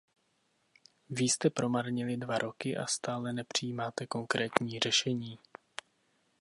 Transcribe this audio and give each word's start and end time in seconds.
Vy 1.09 1.23
jste 1.29 1.49
promarnili 1.49 2.17
dva 2.17 2.37
roky 2.37 2.77
a 2.77 2.85
stále 2.87 3.33
nepřijímáte 3.33 4.07
konkrétní 4.07 4.79
řešení. 4.79 5.39